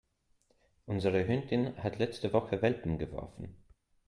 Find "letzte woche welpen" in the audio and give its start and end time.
1.99-2.97